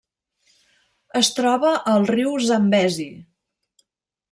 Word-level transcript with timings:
Es 1.19 1.29
troba 1.41 1.75
al 1.93 2.09
riu 2.15 2.33
Zambezi. 2.47 3.09